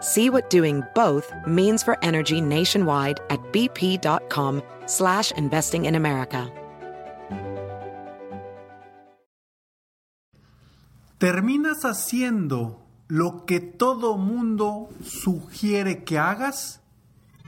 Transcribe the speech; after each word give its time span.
See 0.00 0.30
what 0.30 0.50
doing 0.50 0.82
both 0.94 1.32
means 1.46 1.82
for 1.82 1.96
energy 2.02 2.40
nationwide 2.40 3.20
at 3.30 3.40
bp.com 3.52 4.62
slash 4.86 5.32
investing 5.32 5.84
in 5.84 5.94
America. 5.94 6.50
¿Terminas 11.18 11.84
haciendo 11.84 12.86
lo 13.08 13.44
que 13.44 13.58
todo 13.58 14.16
mundo 14.18 14.88
sugiere 15.02 16.04
que 16.04 16.16
hagas 16.16 16.80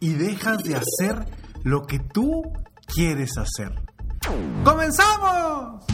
y 0.01 0.14
dejas 0.14 0.64
de 0.64 0.75
hacer 0.75 1.25
lo 1.62 1.87
que 1.87 2.01
tú 2.01 2.42
quieres 2.92 3.39
hacer? 3.39 3.73
¡Comenzamos! 4.64 5.85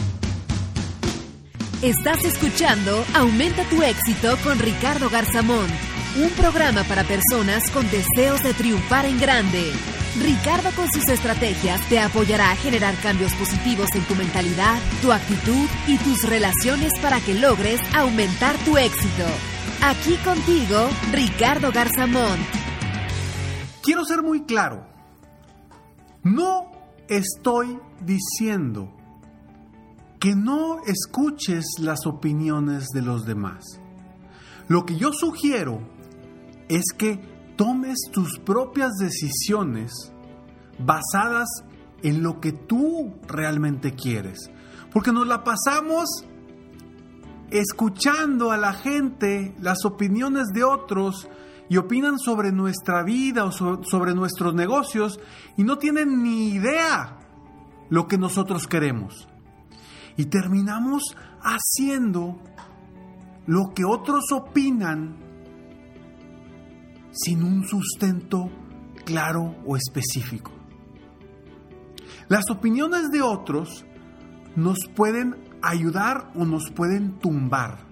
Estás 1.83 2.23
escuchando 2.25 3.05
Aumenta 3.13 3.63
tu 3.69 3.83
éxito 3.83 4.35
con 4.43 4.57
Ricardo 4.57 5.11
Garzamón, 5.11 5.67
un 6.17 6.29
programa 6.31 6.83
para 6.83 7.03
personas 7.03 7.69
con 7.71 7.85
deseos 7.91 8.41
de 8.41 8.53
triunfar 8.53 9.05
en 9.05 9.19
grande. 9.19 9.71
Ricardo 10.19 10.71
con 10.75 10.91
sus 10.91 11.07
estrategias 11.09 11.79
te 11.89 11.99
apoyará 11.99 12.51
a 12.51 12.55
generar 12.55 12.95
cambios 13.01 13.33
positivos 13.35 13.89
en 13.93 14.03
tu 14.05 14.15
mentalidad, 14.15 14.79
tu 15.01 15.11
actitud 15.11 15.67
y 15.87 15.97
tus 15.97 16.27
relaciones 16.27 16.91
para 17.01 17.19
que 17.19 17.35
logres 17.35 17.79
aumentar 17.93 18.55
tu 18.65 18.77
éxito. 18.77 19.25
Aquí 19.83 20.15
contigo, 20.25 20.89
Ricardo 21.11 21.71
Garzamón. 21.71 22.39
Quiero 23.83 24.03
ser 24.03 24.23
muy 24.23 24.41
claro. 24.41 24.87
No 26.23 26.71
estoy 27.07 27.77
diciendo 28.01 28.91
que 30.19 30.35
no 30.35 30.81
escuches 30.87 31.65
las 31.79 32.07
opiniones 32.07 32.87
de 32.87 33.03
los 33.03 33.25
demás. 33.25 33.79
Lo 34.67 34.85
que 34.85 34.97
yo 34.97 35.13
sugiero 35.13 35.96
es 36.69 36.83
que 36.97 37.19
tomes 37.55 37.97
tus 38.11 38.39
propias 38.39 38.93
decisiones 38.99 40.13
basadas 40.79 41.47
en 42.03 42.23
lo 42.23 42.39
que 42.39 42.51
tú 42.51 43.15
realmente 43.27 43.93
quieres. 43.93 44.51
Porque 44.91 45.11
nos 45.11 45.27
la 45.27 45.43
pasamos 45.43 46.25
escuchando 47.49 48.51
a 48.51 48.57
la 48.57 48.73
gente 48.73 49.55
las 49.59 49.85
opiniones 49.85 50.47
de 50.53 50.63
otros 50.63 51.27
y 51.69 51.77
opinan 51.77 52.17
sobre 52.19 52.51
nuestra 52.51 53.03
vida 53.03 53.45
o 53.45 53.51
sobre 53.51 54.13
nuestros 54.13 54.53
negocios 54.53 55.19
y 55.57 55.63
no 55.63 55.77
tienen 55.77 56.23
ni 56.23 56.49
idea 56.49 57.17
lo 57.89 58.07
que 58.07 58.17
nosotros 58.17 58.67
queremos. 58.67 59.27
Y 60.15 60.25
terminamos 60.25 61.15
haciendo 61.41 62.37
lo 63.45 63.73
que 63.73 63.85
otros 63.85 64.31
opinan 64.31 65.26
sin 67.17 67.43
un 67.43 67.67
sustento 67.67 68.49
claro 69.05 69.55
o 69.65 69.75
específico. 69.75 70.51
Las 72.27 72.49
opiniones 72.49 73.09
de 73.09 73.21
otros 73.21 73.85
nos 74.55 74.77
pueden 74.95 75.35
ayudar 75.61 76.31
o 76.35 76.45
nos 76.45 76.71
pueden 76.71 77.19
tumbar. 77.19 77.87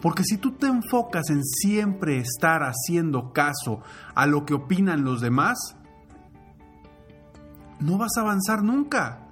Porque 0.00 0.22
si 0.24 0.36
tú 0.36 0.52
te 0.52 0.66
enfocas 0.66 1.30
en 1.30 1.42
siempre 1.42 2.18
estar 2.18 2.62
haciendo 2.62 3.32
caso 3.32 3.80
a 4.14 4.26
lo 4.26 4.44
que 4.44 4.54
opinan 4.54 5.04
los 5.04 5.20
demás, 5.20 5.58
no 7.80 7.98
vas 7.98 8.16
a 8.16 8.20
avanzar 8.20 8.62
nunca. 8.62 9.26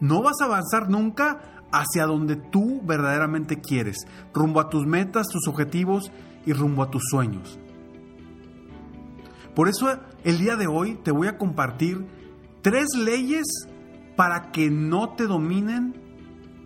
No 0.00 0.22
vas 0.22 0.40
a 0.40 0.44
avanzar 0.44 0.90
nunca 0.90 1.40
hacia 1.72 2.06
donde 2.06 2.36
tú 2.36 2.80
verdaderamente 2.84 3.60
quieres, 3.60 3.98
rumbo 4.34 4.60
a 4.60 4.68
tus 4.68 4.86
metas, 4.86 5.28
tus 5.28 5.46
objetivos 5.46 6.10
y 6.44 6.52
rumbo 6.52 6.82
a 6.82 6.90
tus 6.90 7.02
sueños. 7.10 7.58
Por 9.54 9.68
eso 9.68 9.88
el 10.24 10.38
día 10.38 10.56
de 10.56 10.66
hoy 10.66 10.98
te 11.02 11.10
voy 11.10 11.28
a 11.28 11.38
compartir 11.38 12.06
tres 12.62 12.88
leyes 12.96 13.46
para 14.16 14.52
que 14.52 14.70
no 14.70 15.14
te 15.14 15.26
dominen 15.26 15.94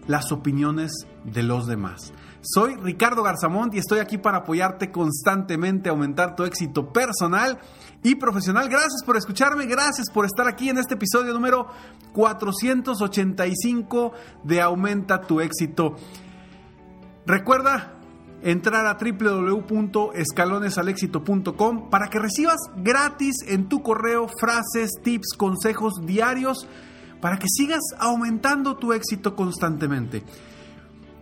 las 0.07 0.33
opiniones 0.33 0.93
de 1.25 1.43
los 1.43 1.67
demás. 1.67 2.13
Soy 2.43 2.77
Ricardo 2.77 3.23
Garzamont 3.23 3.75
y 3.75 3.79
estoy 3.79 4.01
aquí 4.01 4.19
para 4.19 4.39
apoyarte 4.39 4.91
constantemente, 4.91 5.89
aumentar 5.89 6.37
tu 6.37 6.45
éxito 6.45 6.93
personal 6.93 7.59
y 8.03 8.17
profesional. 8.17 8.69
Gracias 8.69 9.03
por 9.05 9.17
escucharme, 9.17 9.65
gracias 9.65 10.11
por 10.13 10.27
estar 10.27 10.47
aquí 10.47 10.69
en 10.69 10.77
este 10.77 10.93
episodio 10.95 11.33
número 11.33 11.69
485 12.13 14.13
de 14.43 14.61
Aumenta 14.61 15.23
tu 15.23 15.41
éxito. 15.41 15.97
Recuerda 17.25 17.95
entrar 18.45 18.87
a 18.87 18.97
www.escalonesalexito.com 18.99 21.91
para 21.91 22.07
que 22.09 22.21
recibas 22.21 22.59
gratis 22.77 23.39
en 23.49 23.69
tu 23.69 23.83
correo 23.83 24.29
frases, 24.39 24.93
tips, 25.03 25.35
consejos 25.37 25.95
diarios 26.05 26.69
para 27.21 27.39
que 27.39 27.49
sigas 27.49 27.83
aumentando 27.99 28.77
tu 28.77 28.93
éxito 28.93 29.35
constantemente. 29.35 30.23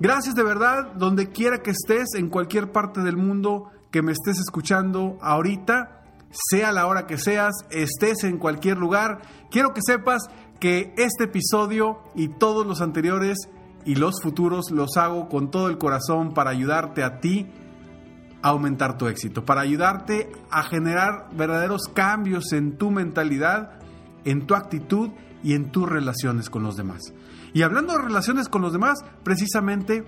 Gracias 0.01 0.35
de 0.35 0.43
verdad, 0.43 0.93
donde 0.95 1.31
quiera 1.31 1.63
que 1.63 1.71
estés, 1.71 2.15
en 2.17 2.29
cualquier 2.29 2.73
parte 2.73 3.01
del 3.03 3.17
mundo 3.17 3.71
que 3.93 4.03
me 4.03 4.11
estés 4.11 4.41
escuchando 4.41 5.17
ahorita, 5.23 6.03
sea 6.33 6.73
la 6.73 6.89
hora 6.89 7.07
que 7.07 7.19
seas, 7.19 7.55
estés 7.71 8.25
en 8.25 8.39
cualquier 8.39 8.79
lugar, 8.79 9.23
quiero 9.49 9.73
que 9.73 9.81
sepas 9.81 10.23
que 10.59 10.93
este 10.97 11.23
episodio 11.25 12.01
y 12.17 12.27
todos 12.27 12.67
los 12.67 12.81
anteriores 12.81 13.49
y 13.85 13.97
los 13.97 14.21
futuros 14.23 14.71
los 14.71 14.97
hago 14.97 15.29
con 15.29 15.51
todo 15.51 15.69
el 15.69 15.79
corazón 15.79 16.35
para 16.35 16.51
ayudarte 16.51 17.03
a 17.03 17.21
ti 17.21 17.49
a 18.43 18.49
aumentar 18.49 18.99
tu 18.99 19.07
éxito, 19.07 19.45
para 19.45 19.61
ayudarte 19.61 20.31
a 20.51 20.63
generar 20.65 21.29
verdaderos 21.33 21.83
cambios 21.93 22.53
en 22.53 22.77
tu 22.77 22.91
mentalidad, 22.91 23.79
en 24.25 24.47
tu 24.47 24.55
actitud 24.55 25.11
y 25.43 25.55
en 25.55 25.71
tus 25.71 25.89
relaciones 25.89 26.51
con 26.51 26.63
los 26.63 26.77
demás. 26.77 27.01
Y 27.55 27.63
hablando 27.63 27.93
de 27.93 28.03
relaciones 28.03 28.49
con 28.49 28.63
los 28.63 28.73
demás, 28.73 28.99
precisamente 29.23 30.05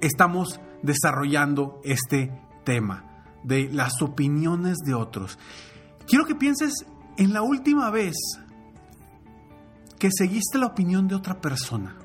estamos 0.00 0.60
desarrollando 0.82 1.80
este 1.84 2.32
tema 2.64 3.24
de 3.42 3.68
las 3.72 4.00
opiniones 4.02 4.78
de 4.84 4.94
otros. 4.94 5.38
Quiero 6.06 6.24
que 6.26 6.34
pienses 6.34 6.86
en 7.16 7.32
la 7.32 7.42
última 7.42 7.90
vez 7.90 8.14
que 9.98 10.10
seguiste 10.10 10.58
la 10.58 10.66
opinión 10.66 11.08
de 11.08 11.14
otra 11.14 11.40
persona. 11.40 11.96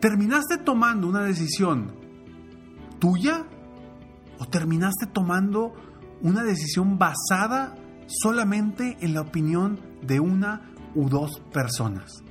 ¿Terminaste 0.00 0.58
tomando 0.58 1.08
una 1.08 1.22
decisión 1.22 1.92
tuya 2.98 3.46
o 4.38 4.46
terminaste 4.46 5.06
tomando 5.06 5.74
una 6.22 6.42
decisión 6.42 6.98
basada 6.98 7.74
solamente 8.06 8.96
en 9.00 9.14
la 9.14 9.22
opinión 9.22 9.80
de 10.02 10.20
una 10.20 10.72
u 10.94 11.08
dos 11.08 11.40
personas. 11.52 12.22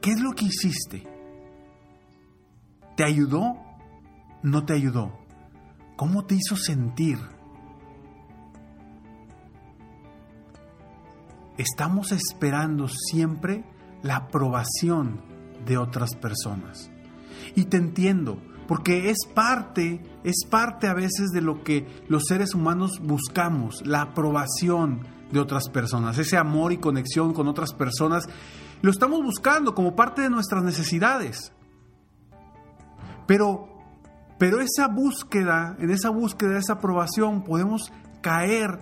¿Qué 0.00 0.10
es 0.10 0.20
lo 0.20 0.32
que 0.32 0.46
hiciste? 0.46 1.06
¿Te 2.96 3.04
ayudó? 3.04 3.56
¿No 4.42 4.64
te 4.64 4.74
ayudó? 4.74 5.18
¿Cómo 5.96 6.24
te 6.24 6.36
hizo 6.36 6.56
sentir? 6.56 7.18
Estamos 11.56 12.12
esperando 12.12 12.86
siempre 12.88 13.64
la 14.02 14.16
aprobación 14.16 15.22
de 15.66 15.76
otras 15.76 16.14
personas. 16.14 16.90
Y 17.54 17.64
te 17.64 17.76
entiendo, 17.76 18.40
porque 18.66 19.10
es 19.10 19.18
parte, 19.34 20.02
es 20.24 20.44
parte 20.48 20.88
a 20.88 20.94
veces 20.94 21.30
de 21.30 21.40
lo 21.40 21.62
que 21.62 21.86
los 22.08 22.24
seres 22.26 22.54
humanos 22.54 23.00
buscamos, 23.02 23.84
la 23.86 24.02
aprobación 24.02 25.06
de 25.30 25.40
otras 25.40 25.68
personas, 25.68 26.18
ese 26.18 26.36
amor 26.36 26.72
y 26.72 26.78
conexión 26.78 27.32
con 27.32 27.48
otras 27.48 27.72
personas. 27.72 28.28
Lo 28.82 28.90
estamos 28.90 29.22
buscando 29.22 29.74
como 29.74 29.96
parte 29.96 30.22
de 30.22 30.30
nuestras 30.30 30.62
necesidades. 30.62 31.52
Pero, 33.26 33.68
pero 34.38 34.60
esa 34.60 34.86
búsqueda, 34.86 35.76
en 35.80 35.90
esa 35.90 36.10
búsqueda 36.10 36.50
de 36.50 36.58
esa 36.58 36.74
aprobación, 36.74 37.42
podemos 37.42 37.92
caer 38.22 38.78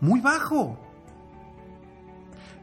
muy 0.00 0.20
bajo. 0.20 0.78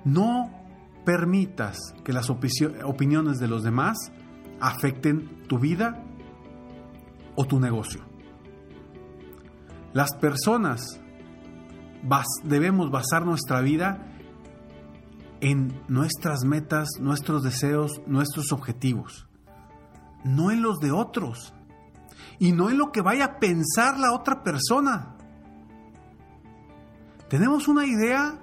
No 0.03 0.60
permitas 1.05 1.77
que 2.03 2.13
las 2.13 2.29
opiniones 2.29 3.39
de 3.39 3.47
los 3.47 3.63
demás 3.63 3.97
afecten 4.59 5.43
tu 5.47 5.59
vida 5.59 6.03
o 7.35 7.45
tu 7.45 7.59
negocio. 7.59 8.01
Las 9.93 10.15
personas 10.15 10.99
debemos 12.43 12.91
basar 12.91 13.25
nuestra 13.25 13.61
vida 13.61 14.07
en 15.41 15.81
nuestras 15.87 16.43
metas, 16.45 16.89
nuestros 16.99 17.43
deseos, 17.43 18.01
nuestros 18.05 18.51
objetivos, 18.51 19.27
no 20.23 20.51
en 20.51 20.61
los 20.61 20.79
de 20.79 20.91
otros 20.91 21.53
y 22.39 22.51
no 22.51 22.69
en 22.69 22.77
lo 22.77 22.91
que 22.91 23.01
vaya 23.01 23.25
a 23.25 23.39
pensar 23.39 23.97
la 23.99 24.13
otra 24.13 24.43
persona. 24.43 25.15
Tenemos 27.27 27.67
una 27.67 27.85
idea 27.85 28.39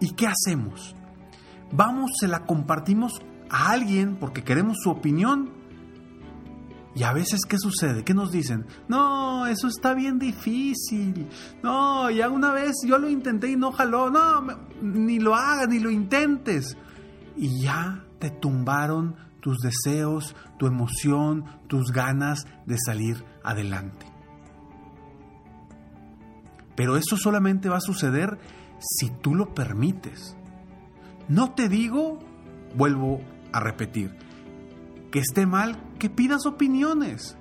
y 0.00 0.12
¿qué 0.14 0.26
hacemos? 0.26 0.96
Vamos, 1.72 2.10
se 2.20 2.28
la 2.28 2.44
compartimos 2.44 3.12
a 3.50 3.70
alguien 3.70 4.16
porque 4.16 4.44
queremos 4.44 4.78
su 4.82 4.90
opinión 4.90 5.62
y 6.94 7.04
a 7.04 7.12
veces, 7.12 7.40
¿qué 7.48 7.58
sucede? 7.58 8.04
¿Qué 8.04 8.12
nos 8.12 8.30
dicen? 8.30 8.66
No, 8.86 9.46
eso 9.46 9.66
está 9.66 9.94
bien 9.94 10.18
difícil. 10.18 11.26
No, 11.62 12.10
ya 12.10 12.28
una 12.28 12.52
vez 12.52 12.72
yo 12.84 12.98
lo 12.98 13.08
intenté 13.08 13.50
y 13.50 13.56
no 13.56 13.72
jaló. 13.72 14.10
No, 14.10 14.46
ni 14.82 15.18
lo 15.18 15.34
hagas, 15.34 15.68
ni 15.68 15.78
lo 15.78 15.90
intentes. 15.90 16.76
Y 17.34 17.62
ya 17.62 18.04
te 18.18 18.30
tumbaron 18.30 19.16
tus 19.40 19.58
deseos, 19.58 20.36
tu 20.58 20.66
emoción, 20.66 21.44
tus 21.66 21.92
ganas 21.92 22.46
de 22.66 22.76
salir 22.78 23.24
adelante. 23.42 24.06
Pero 26.76 26.96
eso 26.96 27.16
solamente 27.16 27.70
va 27.70 27.78
a 27.78 27.80
suceder 27.80 28.38
si 28.78 29.08
tú 29.08 29.34
lo 29.34 29.54
permites. 29.54 30.36
No 31.28 31.52
te 31.54 31.68
digo, 31.68 32.18
vuelvo 32.74 33.20
a 33.52 33.60
repetir, 33.60 34.14
que 35.10 35.20
esté 35.20 35.46
mal, 35.46 35.78
que 35.98 36.10
pidas 36.10 36.46
opiniones, 36.46 37.36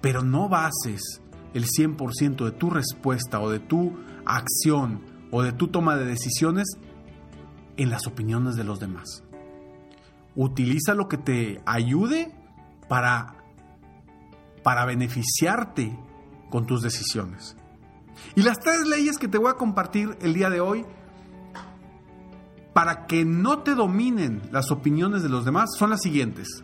pero 0.00 0.22
no 0.22 0.48
bases 0.48 1.22
el 1.54 1.66
100% 1.66 2.44
de 2.44 2.52
tu 2.52 2.70
respuesta 2.70 3.40
o 3.40 3.48
de 3.48 3.60
tu 3.60 3.96
acción 4.26 5.02
o 5.30 5.42
de 5.42 5.52
tu 5.52 5.68
toma 5.68 5.96
de 5.96 6.04
decisiones 6.04 6.66
en 7.76 7.90
las 7.90 8.06
opiniones 8.06 8.56
de 8.56 8.64
los 8.64 8.80
demás. 8.80 9.22
Utiliza 10.36 10.94
lo 10.94 11.08
que 11.08 11.16
te 11.16 11.60
ayude 11.64 12.34
para, 12.88 13.36
para 14.62 14.84
beneficiarte 14.84 15.96
con 16.50 16.66
tus 16.66 16.82
decisiones. 16.82 17.56
Y 18.34 18.42
las 18.42 18.58
tres 18.58 18.86
leyes 18.86 19.18
que 19.18 19.28
te 19.28 19.38
voy 19.38 19.50
a 19.50 19.54
compartir 19.54 20.16
el 20.20 20.34
día 20.34 20.50
de 20.50 20.60
hoy 20.60 20.84
para 22.74 23.06
que 23.06 23.24
no 23.24 23.60
te 23.60 23.74
dominen 23.74 24.42
las 24.52 24.70
opiniones 24.70 25.22
de 25.22 25.30
los 25.30 25.46
demás 25.46 25.70
son 25.78 25.90
las 25.90 26.02
siguientes. 26.02 26.62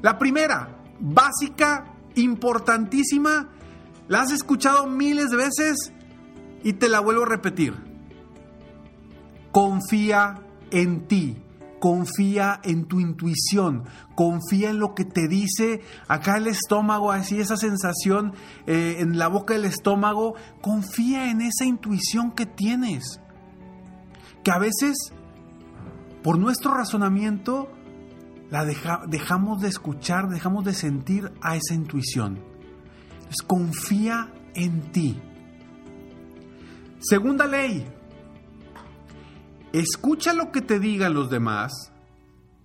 La 0.00 0.18
primera, 0.18 0.76
básica, 0.98 1.94
importantísima, 2.16 3.50
la 4.08 4.22
has 4.22 4.32
escuchado 4.32 4.86
miles 4.86 5.30
de 5.30 5.36
veces 5.36 5.92
y 6.64 6.72
te 6.72 6.88
la 6.88 7.00
vuelvo 7.00 7.22
a 7.22 7.28
repetir. 7.28 7.74
Confía 9.52 10.40
en 10.70 11.06
ti, 11.06 11.36
confía 11.78 12.60
en 12.64 12.86
tu 12.86 13.00
intuición, 13.00 13.84
confía 14.14 14.70
en 14.70 14.78
lo 14.78 14.94
que 14.94 15.04
te 15.04 15.28
dice 15.28 15.82
acá 16.08 16.38
el 16.38 16.46
estómago, 16.46 17.12
así 17.12 17.38
esa 17.38 17.58
sensación 17.58 18.32
eh, 18.66 18.96
en 19.00 19.18
la 19.18 19.28
boca 19.28 19.52
del 19.52 19.66
estómago, 19.66 20.34
confía 20.62 21.30
en 21.30 21.42
esa 21.42 21.66
intuición 21.66 22.32
que 22.32 22.46
tienes. 22.46 23.20
Que 24.42 24.50
a 24.50 24.58
veces 24.58 25.12
por 26.22 26.38
nuestro 26.38 26.74
razonamiento 26.74 27.68
la 28.50 28.64
dejamos 28.64 29.62
de 29.62 29.68
escuchar, 29.68 30.28
dejamos 30.28 30.64
de 30.64 30.74
sentir 30.74 31.32
a 31.40 31.56
esa 31.56 31.74
intuición. 31.74 32.38
Confía 33.46 34.30
en 34.54 34.92
ti. 34.92 35.18
Segunda 37.00 37.46
ley. 37.46 37.86
Escucha 39.72 40.34
lo 40.34 40.52
que 40.52 40.60
te 40.60 40.78
digan 40.78 41.14
los 41.14 41.30
demás, 41.30 41.92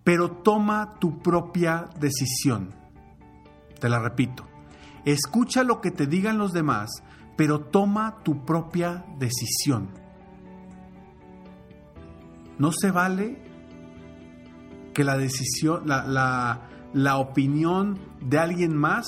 pero 0.03 0.29
toma 0.29 0.95
tu 0.99 1.19
propia 1.19 1.89
decisión. 1.99 2.75
Te 3.79 3.87
la 3.87 3.99
repito. 3.99 4.45
Escucha 5.05 5.63
lo 5.63 5.79
que 5.79 5.91
te 5.91 6.05
digan 6.05 6.37
los 6.37 6.51
demás, 6.51 6.89
pero 7.37 7.61
toma 7.61 8.17
tu 8.23 8.43
propia 8.43 9.05
decisión. 9.17 9.89
No 12.59 12.71
se 12.73 12.91
vale 12.91 13.46
que 14.97 15.03
la 15.03 15.15
decisión, 15.15 15.83
la, 15.85 17.17
opinión 17.17 17.99
de 18.19 18.39
alguien 18.39 18.75
más 18.75 19.05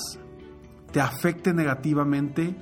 te 0.92 1.00
afecte 1.00 1.52
negativamente 1.52 2.54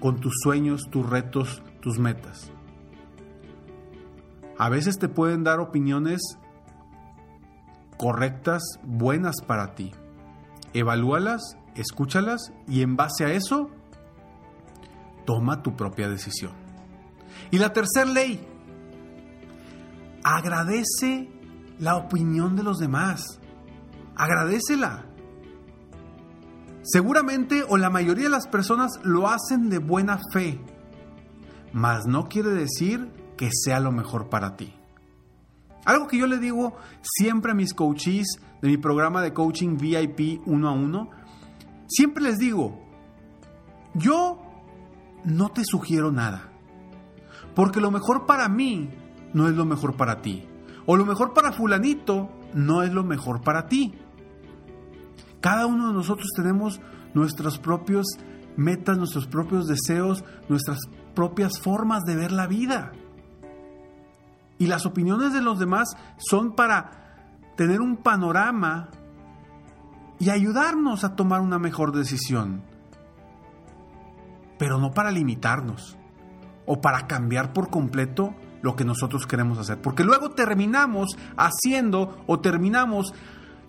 con 0.00 0.20
tus 0.20 0.32
sueños, 0.42 0.88
tus 0.90 1.06
retos, 1.06 1.62
tus 1.82 1.98
metas. 1.98 2.50
A 4.56 4.70
veces 4.70 4.98
te 4.98 5.10
pueden 5.10 5.44
dar 5.44 5.60
opiniones 5.60 6.22
correctas, 7.98 8.62
buenas 8.82 9.34
para 9.46 9.74
ti. 9.74 9.92
Evalúalas, 10.72 11.58
escúchalas 11.74 12.54
y 12.66 12.80
en 12.80 12.96
base 12.96 13.26
a 13.26 13.32
eso, 13.34 13.68
toma 15.26 15.62
tu 15.62 15.76
propia 15.76 16.08
decisión. 16.08 16.52
Y 17.50 17.58
la 17.58 17.74
tercera 17.74 18.10
ley, 18.10 18.48
agradece 20.24 21.33
la 21.78 21.96
opinión 21.96 22.56
de 22.56 22.62
los 22.62 22.78
demás. 22.78 23.40
Agradecela. 24.16 25.06
Seguramente 26.82 27.64
o 27.68 27.76
la 27.76 27.90
mayoría 27.90 28.24
de 28.24 28.30
las 28.30 28.46
personas 28.46 29.00
lo 29.02 29.28
hacen 29.28 29.70
de 29.70 29.78
buena 29.78 30.20
fe, 30.32 30.60
mas 31.72 32.04
no 32.06 32.28
quiere 32.28 32.50
decir 32.50 33.10
que 33.38 33.50
sea 33.52 33.80
lo 33.80 33.90
mejor 33.90 34.28
para 34.28 34.56
ti. 34.56 34.74
Algo 35.86 36.06
que 36.06 36.18
yo 36.18 36.26
le 36.26 36.38
digo 36.38 36.76
siempre 37.02 37.52
a 37.52 37.54
mis 37.54 37.74
coaches 37.74 38.38
de 38.60 38.68
mi 38.68 38.76
programa 38.76 39.22
de 39.22 39.32
coaching 39.32 39.76
VIP 39.78 40.42
uno 40.46 40.68
a 40.68 40.72
uno, 40.72 41.10
siempre 41.86 42.22
les 42.22 42.38
digo, 42.38 42.80
yo 43.94 44.40
no 45.24 45.50
te 45.50 45.62
sugiero 45.64 46.12
nada, 46.12 46.50
porque 47.54 47.80
lo 47.80 47.90
mejor 47.90 48.26
para 48.26 48.48
mí 48.48 48.90
no 49.32 49.48
es 49.48 49.54
lo 49.54 49.64
mejor 49.64 49.96
para 49.96 50.20
ti. 50.20 50.46
O 50.86 50.96
lo 50.96 51.06
mejor 51.06 51.32
para 51.32 51.52
fulanito 51.52 52.28
no 52.52 52.82
es 52.82 52.92
lo 52.92 53.04
mejor 53.04 53.42
para 53.42 53.66
ti. 53.66 53.94
Cada 55.40 55.66
uno 55.66 55.88
de 55.88 55.94
nosotros 55.94 56.28
tenemos 56.36 56.80
nuestros 57.14 57.58
propios 57.58 58.06
metas, 58.56 58.98
nuestros 58.98 59.26
propios 59.26 59.66
deseos, 59.66 60.24
nuestras 60.48 60.78
propias 61.14 61.60
formas 61.60 62.04
de 62.04 62.16
ver 62.16 62.32
la 62.32 62.46
vida. 62.46 62.92
Y 64.58 64.66
las 64.66 64.86
opiniones 64.86 65.32
de 65.32 65.42
los 65.42 65.58
demás 65.58 65.96
son 66.18 66.54
para 66.54 67.04
tener 67.56 67.80
un 67.80 67.96
panorama 67.96 68.88
y 70.18 70.30
ayudarnos 70.30 71.04
a 71.04 71.16
tomar 71.16 71.40
una 71.40 71.58
mejor 71.58 71.92
decisión. 71.92 72.62
Pero 74.58 74.78
no 74.78 74.92
para 74.92 75.10
limitarnos 75.10 75.96
o 76.66 76.80
para 76.80 77.06
cambiar 77.06 77.52
por 77.52 77.68
completo 77.68 78.34
lo 78.64 78.74
que 78.74 78.84
nosotros 78.86 79.26
queremos 79.26 79.58
hacer. 79.58 79.76
Porque 79.76 80.04
luego 80.04 80.30
terminamos 80.30 81.18
haciendo 81.36 82.16
o 82.26 82.40
terminamos 82.40 83.12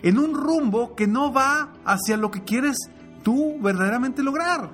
en 0.02 0.18
un 0.18 0.32
rumbo 0.34 0.94
que 0.94 1.06
no 1.06 1.34
va 1.34 1.74
hacia 1.84 2.16
lo 2.16 2.30
que 2.30 2.44
quieres 2.44 2.78
tú 3.22 3.58
verdaderamente 3.60 4.22
lograr. 4.22 4.70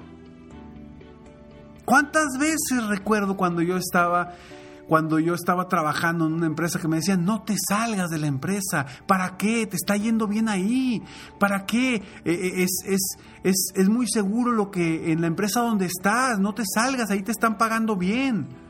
¿Cuántas 1.84 2.38
veces 2.38 2.86
recuerdo 2.88 3.36
cuando 3.36 3.62
yo 3.62 3.76
estaba 3.76 4.34
cuando 4.86 5.18
yo 5.18 5.34
estaba 5.34 5.68
trabajando 5.68 6.26
en 6.26 6.34
una 6.34 6.46
empresa 6.46 6.78
que 6.78 6.86
me 6.86 6.96
decían, 6.96 7.24
no 7.24 7.42
te 7.42 7.54
salgas 7.68 8.10
de 8.10 8.18
la 8.18 8.26
empresa, 8.26 8.84
¿para 9.06 9.36
qué? 9.38 9.66
Te 9.66 9.76
está 9.76 9.96
yendo 9.96 10.26
bien 10.26 10.48
ahí, 10.48 11.02
¿para 11.38 11.64
qué? 11.64 11.94
Eh, 11.94 12.02
eh, 12.24 12.62
es, 12.62 12.70
es, 12.84 13.00
es, 13.42 13.72
es 13.74 13.88
muy 13.88 14.06
seguro 14.06 14.52
lo 14.52 14.70
que 14.70 15.10
en 15.10 15.22
la 15.22 15.28
empresa 15.28 15.60
donde 15.60 15.86
estás, 15.86 16.38
no 16.40 16.52
te 16.52 16.64
salgas, 16.74 17.10
ahí 17.10 17.22
te 17.22 17.32
están 17.32 17.56
pagando 17.56 17.96
bien. 17.96 18.61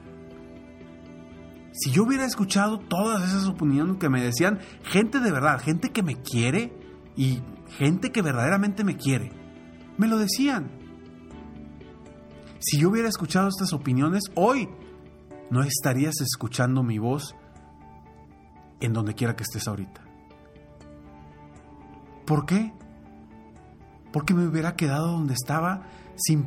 Si 1.73 1.91
yo 1.91 2.05
hubiera 2.05 2.27
escuchado 2.27 2.79
todas 2.79 3.23
esas 3.29 3.47
opiniones 3.47 3.97
que 3.97 4.11
me 4.11 4.23
decían, 4.23 4.61
gente 4.85 5.21
de 5.21 5.33
verdad, 5.33 5.61
gente 5.61 5.91
que 5.91 6.03
me 6.03 6.21
quiere 6.21 6.73
y 7.17 7.41
gente 7.79 8.13
que 8.13 8.21
verdaderamente 8.21 8.85
me 8.85 8.97
quiere, 8.97 9.33
me 9.97 10.07
lo 10.07 10.19
decían. 10.19 10.71
Si 12.59 12.79
yo 12.79 12.91
hubiera 12.91 13.09
escuchado 13.09 13.49
estas 13.49 13.73
opiniones, 13.73 14.23
hoy 14.35 14.69
no 15.51 15.63
estarías 15.63 16.21
escuchando 16.21 16.83
mi 16.83 16.99
voz 16.99 17.35
en 18.81 18.93
donde 18.93 19.15
quiera 19.15 19.35
que 19.35 19.43
estés 19.43 19.67
ahorita. 19.67 20.03
¿Por 22.27 22.47
qué? 22.47 22.73
Porque 24.13 24.35
me 24.35 24.47
hubiera 24.47 24.77
quedado 24.77 25.13
donde 25.13 25.35
estaba 25.35 25.87
sin, 26.17 26.47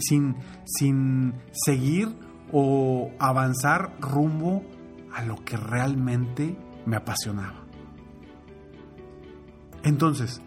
sin, 0.00 0.36
sin 0.64 1.34
seguir 1.52 2.23
o 2.56 3.10
avanzar 3.18 3.96
rumbo 3.98 4.62
a 5.12 5.24
lo 5.24 5.44
que 5.44 5.56
realmente 5.56 6.56
me 6.86 6.94
apasionaba. 6.94 7.64
Entonces, 9.82 10.40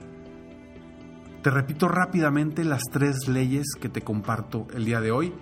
te 1.44 1.52
repito 1.52 1.90
rápidamente 1.90 2.64
las 2.64 2.82
tres 2.92 3.28
leyes 3.28 3.68
que 3.80 3.90
te 3.90 4.02
comparto 4.02 4.68
el 4.74 4.86
día 4.86 5.02
de 5.02 5.12
hoy 5.12 5.34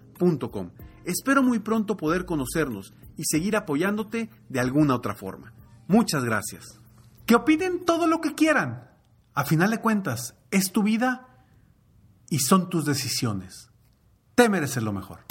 Espero 1.05 1.41
muy 1.41 1.59
pronto 1.59 1.97
poder 1.97 2.25
conocernos 2.25 2.93
y 3.17 3.23
seguir 3.25 3.55
apoyándote 3.55 4.29
de 4.49 4.59
alguna 4.59 4.95
otra 4.95 5.15
forma. 5.15 5.53
Muchas 5.87 6.23
gracias. 6.23 6.79
Que 7.25 7.35
opinen 7.35 7.85
todo 7.85 8.07
lo 8.07 8.21
que 8.21 8.35
quieran. 8.35 8.89
A 9.33 9.45
final 9.45 9.71
de 9.71 9.79
cuentas, 9.79 10.35
es 10.51 10.71
tu 10.71 10.83
vida 10.83 11.27
y 12.29 12.39
son 12.39 12.69
tus 12.69 12.85
decisiones. 12.85 13.69
Te 14.35 14.49
mereces 14.49 14.83
lo 14.83 14.93
mejor. 14.93 15.30